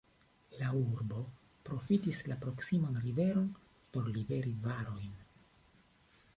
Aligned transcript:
La 0.61 0.69
urbo 0.77 1.19
profitis 1.69 2.23
la 2.31 2.39
proksiman 2.45 2.99
riveron 3.05 3.47
por 3.93 4.11
liveri 4.19 4.59
varojn. 4.67 5.17